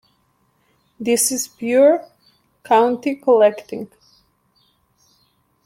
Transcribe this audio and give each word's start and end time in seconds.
This 0.99 1.31
is 1.31 1.47
pure 1.47 2.03
county 2.63 3.17
collecting. 3.17 3.87